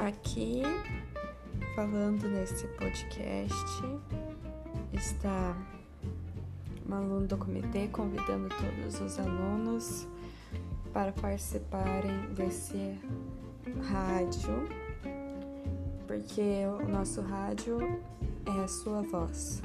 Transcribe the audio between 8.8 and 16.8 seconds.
os alunos para participarem desse rádio, porque